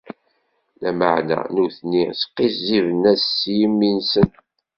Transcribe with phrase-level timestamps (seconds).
[0.81, 4.29] Lameɛna, nutni sqizziben-as s yimi-nsen.